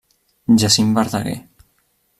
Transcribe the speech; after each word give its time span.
Jacint 0.63 0.95
Verdaguer. 0.95 1.39